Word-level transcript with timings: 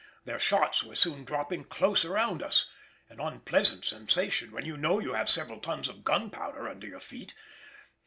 Their 0.25 0.39
shots 0.39 0.83
were 0.83 0.95
soon 0.95 1.25
dropping 1.25 1.65
close 1.65 2.03
around 2.03 2.41
us: 2.41 2.67
an 3.07 3.19
unpleasant 3.19 3.85
sensation 3.85 4.51
when 4.51 4.65
you 4.65 4.75
know 4.75 4.97
you 4.97 5.13
have 5.13 5.29
several 5.29 5.59
tons 5.59 5.87
of 5.87 6.03
gunpowder 6.03 6.67
under 6.67 6.87
your 6.87 6.99
feet. 6.99 7.35